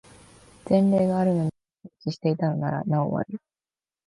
[0.65, 1.51] 前例があるのに
[1.83, 3.37] 放置していたのならなお悪い